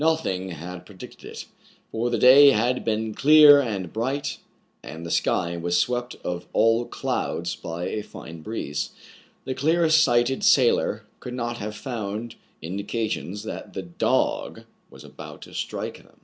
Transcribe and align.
Nothing 0.03 0.49
had 0.49 0.87
predicted 0.87 1.29
it; 1.31 1.45
for 1.91 2.09
the 2.09 2.17
day 2.17 2.49
■ 2.51 2.53
had 2.55 2.83
been 2.83 3.13
clear 3.13 3.61
and 3.61 3.93
bright, 3.93 4.39
and 4.81 5.05
the 5.05 5.11
sky 5.11 5.55
was 5.57 5.77
swept 5.77 6.15
of 6.23 6.47
all 6.53 6.85
clouds 6.87 7.55
by 7.55 7.85
a 7.85 8.01
fine 8.01 8.41
breeze. 8.41 8.93
The 9.45 9.53
clearest 9.53 10.03
sighted 10.03 10.43
sailor 10.43 11.03
could 11.19 11.35
not 11.35 11.57
have 11.57 11.75
found 11.75 12.33
indications 12.63 13.43
that 13.43 13.73
the 13.73 13.83
"dog" 13.83 14.63
was 14.89 15.03
about 15.03 15.43
to 15.43 15.53
strike 15.53 15.97
them. 16.03 16.17